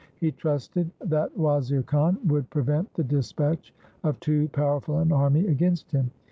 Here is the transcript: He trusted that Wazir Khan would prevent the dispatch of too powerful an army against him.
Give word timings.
He 0.19 0.31
trusted 0.31 0.89
that 0.99 1.37
Wazir 1.37 1.83
Khan 1.83 2.17
would 2.25 2.49
prevent 2.49 2.91
the 2.95 3.03
dispatch 3.03 3.71
of 4.03 4.19
too 4.19 4.49
powerful 4.49 4.97
an 4.97 5.11
army 5.11 5.45
against 5.45 5.91
him. 5.91 6.09